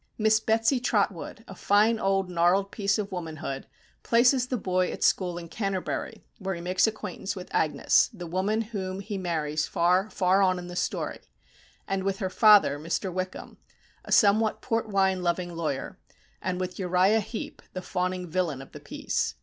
[0.17, 3.67] Miss Betsy Trotwood, a fine old gnarled piece of womanhood,
[4.01, 8.61] places the boy at school at Canterbury, where he makes acquaintance with Agnes, the woman
[8.61, 11.19] whom he marries far, far on in the story;
[11.87, 13.13] and with her father, Mr.
[13.13, 13.59] Wickham,
[14.03, 15.99] a somewhat port wine loving lawyer;
[16.41, 19.35] and with Uriah Heep, the fawning villain of the piece.